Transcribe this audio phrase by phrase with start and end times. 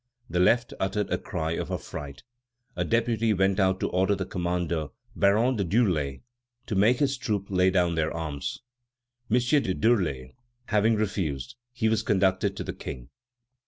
[0.31, 2.23] The left uttered a cry of affright.
[2.75, 6.23] A deputy went out to order the commander, Baron de Durler,
[6.65, 8.61] to make his troop lay down their arms.
[9.29, 9.37] M.
[9.37, 10.33] de Durler,
[10.65, 13.09] having refused, he was conducted to the King.